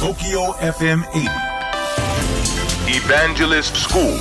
[0.00, 1.28] TOKYO FM 80
[2.88, 4.16] Evangelist School.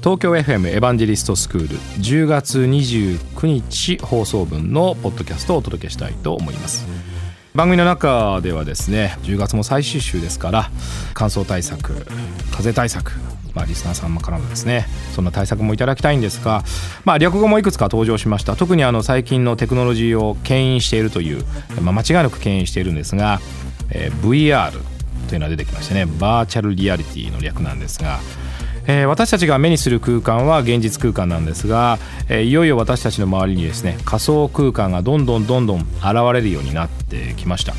[0.00, 1.68] 東京 FM エヴァンジェリストスクール
[2.02, 6.84] 10月29日放送分のポッドキャストをお届けしたいと思います
[7.58, 10.70] 番組の中ではですね10月も最終週ですから
[11.12, 12.06] 乾燥対策
[12.52, 13.10] 風対策
[13.52, 16.62] まあ、リスナーさんからもですねそんな対策もいただきたいんですが、
[17.04, 18.54] まあ、略語もいくつか登場しました。
[18.54, 21.44] 特にあの最近のテクノロジーを牽引しているという、
[21.82, 23.40] まあ、間違いなく牽引しているんですが、
[23.90, 24.70] えー、VR
[25.28, 28.20] というのが出てきましてねバーチャルリアリティの略なんですが
[28.88, 31.98] えー、私たちが目にする空間は現実空間なんですが、
[32.28, 37.74] えー、いよいよ私たちの周りにですね仮想空間がどんどんどんどん現れるようになってきました。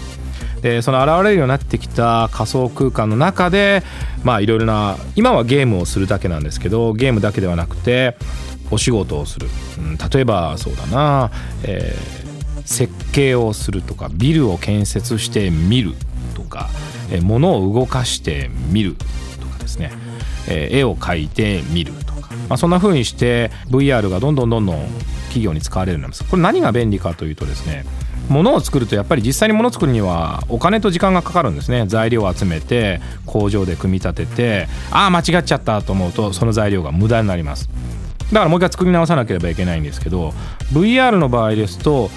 [0.61, 3.81] でその現れるようになってきた仮想空間の中で
[4.23, 8.17] まあいろいろな今はゲームをするだけなんですけどゲームだけではなくて
[8.69, 9.47] お仕事をする、
[9.77, 11.31] うん、例えばそうだな、
[11.63, 15.93] えー、設計をするとかビルを建設して見る
[16.35, 16.69] とか、
[17.09, 18.95] えー、物を動かして見る
[19.39, 20.08] とかですね。
[20.47, 24.87] え絵を描いてみるとか、まあ、そんな風にして VR がどんどんどんどん
[25.25, 26.29] 企業に使われるようになります。
[26.29, 27.85] これ何が便利かというとですね
[28.29, 31.85] 物を作るとやっぱり実際に物を作るにはお金と時間がかかるんですね。
[31.87, 37.69] 材料を集めて工場で組み立ててああ間違っちゃったと思うとその材料が無駄になります。
[38.31, 40.33] だからもう一回作り直さなければいけないんですけど
[40.71, 42.11] VR の場合ですと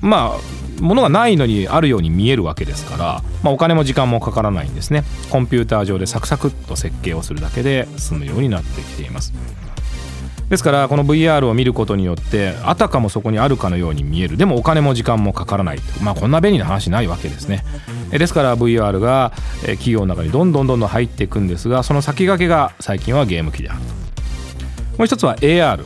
[0.00, 5.04] まあものがないのにあるように見えるわけですから、まあ、お金も時間もかからないんですね。
[5.30, 9.32] コンピューター上でサクサクっと設計をするだけで済むようになってきています。
[10.48, 14.36] ですからこの VR を見ることによってあたかもそこにあるかのように見える。
[14.36, 17.64] でもお金も時間もかからないまあこんな便利な話ないわけですね。
[18.10, 19.32] ですから VR が
[19.62, 23.80] 企業の中にどんどんどんどん入っていくんですがその先駆けが最近はゲーム機である
[24.96, 25.84] もう一つは AR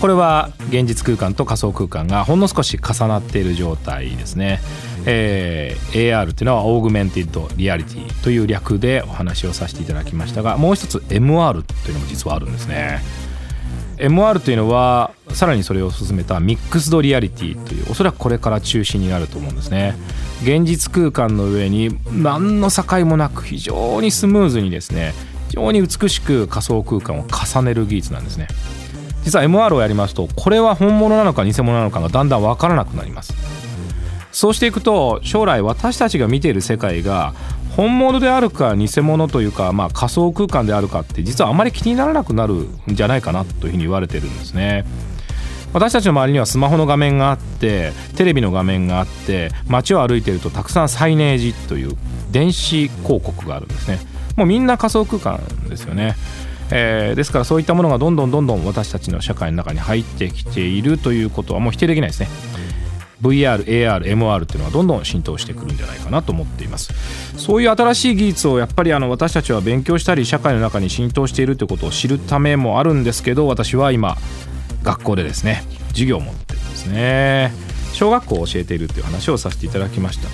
[0.00, 4.60] これは現実空間と仮想空間がほんの少し重なっている状態ですね、
[5.06, 13.00] えー、AR っていうのは Augmented Reality という略でお話をさせていただきましたがもう一つ MR というのも実はあるんですね。
[13.96, 19.96] MR というのはさらにそれを進めた Mixed Reality というおそらくこれから中心になると思うんですね。
[20.42, 25.14] 現実空間の上に何の境もなく非常にスムーズにですね
[25.48, 28.46] 非常に美しく仮想空間を重ねる技術なんですね。
[29.28, 33.34] 実は MR をやりますとこれは本物なのか偽物なのかがだんだん分からなくなります。
[34.32, 37.34] そうしていくと将来私たちが見ている世界が
[37.76, 44.86] 本物であるか偽物というか、まあ、仮想空間であるかって実はあまり気にならなくなるんじゃないかなというふうに言われてるんですね。
[45.74, 51.96] 私たちの周りにはスマホの画面があってテレビの画面があって街を歩いてるとたくさんサイネージという
[52.30, 53.98] 電子広告があるんですね。
[54.36, 56.16] もうみんな仮想空間ですよね。
[56.70, 62.28] えー、ですからそういったものがどんどんどんどん私たちの社会の中に入ってきているということはもう否定できないですね。
[63.22, 66.92] VR、AR、MR っていうのはどんどん浸透してくるんじゃないかなと思っています。
[67.36, 74.16] そういう新しい技術をやっぱりあの私たちは勉強したり社会の中に浸透しているということを知るためもあるんですけど私は今
[74.82, 77.52] 学校でですね授業を持ってるんですね。
[77.92, 80.28] 小学校を教えているっていう話をさせていただきました。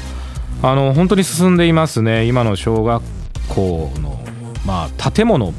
[0.69, 2.27] あの本当に進んでいますね。
[2.27, 3.03] 今の小学
[3.49, 4.23] 校の
[4.67, 5.55] まあ建物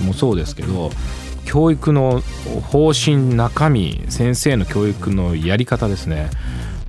[0.00, 0.90] もそうですけど
[1.44, 2.22] 教育の
[2.70, 6.30] 方針中身先生の教育のやり方ですね、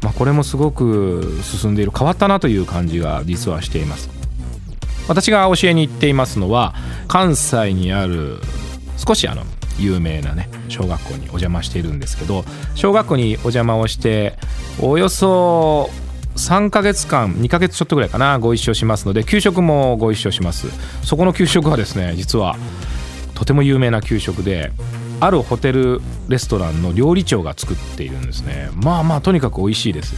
[0.02, 4.10] まあ、これもすごく進んでいる変わったなという感じが実はしています。
[5.08, 6.76] 私が教えに行っていますのは
[7.08, 8.38] 関西にある
[8.98, 9.44] 少しあの
[9.80, 12.46] 有名なね小学校にお邪魔しているんですけど
[12.76, 14.38] 小学校にお邪魔をして
[14.80, 15.90] およそ
[16.36, 20.68] 3ヶ月間2ヶ月ちょっとぐらいかなご一緒しますので給食もご一緒します。
[21.04, 22.56] そこの給食はですね実は
[23.42, 24.72] とても有名な給食で
[25.20, 28.70] あるホテルレストランの料理長が作っているんですね。
[28.76, 30.14] まあまあとにかく美味しいです。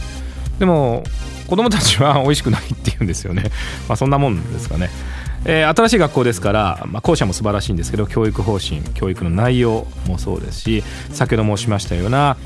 [0.58, 1.04] でも
[1.48, 3.44] 子供たちは美味しくないっていうんですよね。
[3.88, 4.90] まあそんなもんですかね。
[5.46, 12.36] えー、新しい学校ですから、まあ、校舎も素晴らしいんですけど教育方針教育の内容もそうですし先ほど申しましたような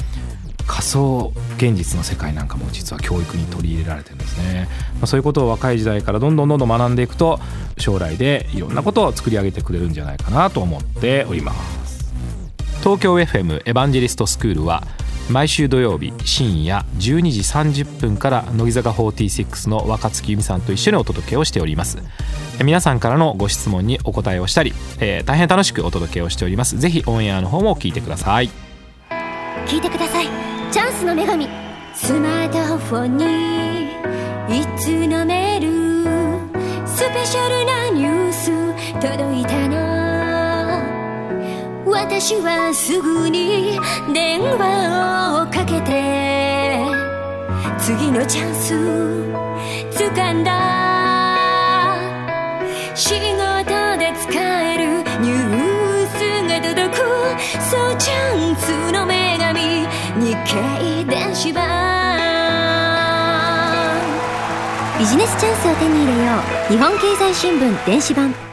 [0.69, 7.41] 仮想現実の世界なんかも実は教育に取り入れられてるんですね、まあ、そういうことを若い時代からどんどんどんどん学んでいくと
[7.79, 11.55] 将来でいろんなことを作り上げてくれるんじゃないかなと思っておりま
[11.87, 12.15] す。
[12.81, 14.85] 東京 FM エヴァンジェリストスクールは
[15.31, 21.99] 毎週土曜日深夜12時30分から乃木坂46の若月由美さんと一緒にお届けをしております。
[22.65, 26.79] 皆さんからのご質問にお答えをしたり、えー、大変楽しくお届けをしております。
[26.79, 28.51] ぜひオンエアの方も聞いてください。
[29.67, 30.58] 聞いてください。
[30.71, 31.49] チャンスの女神。
[31.95, 33.93] スマートフォンに
[34.61, 35.69] いつのメール
[36.87, 38.51] スペシャルなニュース
[39.01, 39.79] 届いたの。
[41.91, 43.81] 私はすぐに
[44.13, 46.85] 電話をかけて。
[47.79, 48.75] 次のチャンス
[49.99, 50.59] 掴んだ。
[60.21, 61.63] 日経電子版。
[64.99, 66.33] ビジネスチャンスを手に入れよ
[66.69, 66.73] う。
[66.73, 68.48] 日本経済新聞電子版。